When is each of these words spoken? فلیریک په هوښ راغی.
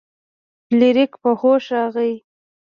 فلیریک 0.65 1.11
په 1.21 1.29
هوښ 1.39 1.63
راغی. 1.75 2.13